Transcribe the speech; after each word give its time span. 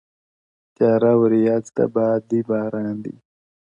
تیاره 0.75 1.13
وریځ 1.21 1.65
ده. 1.75 1.85
باد 1.93 2.21
دی 2.29 2.39
باران 2.49 2.95
دی. 3.03 3.15